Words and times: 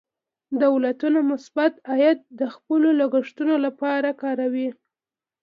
دولتونه 0.63 1.19
مثبت 1.31 1.73
عاید 1.89 2.19
د 2.39 2.41
خپلو 2.55 2.89
لګښتونو 2.99 3.55
لپاره 3.65 4.09
کاروي. 4.21 4.69